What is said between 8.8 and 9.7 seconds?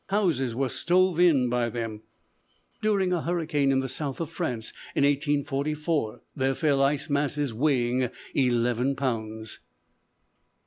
pounds.